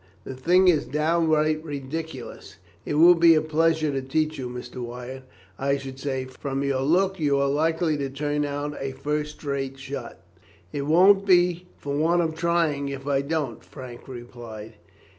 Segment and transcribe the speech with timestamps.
[0.23, 2.57] The thing is downright ridiculous!
[2.87, 4.77] It will be a pleasure to teach you, Mr.
[4.83, 5.25] Wyatt.
[5.59, 9.77] I should say, from your look, you are likely to turn out a first rate
[9.77, 10.17] shot."
[10.73, 14.73] "It won't be for want of trying if I don't," Frank replied.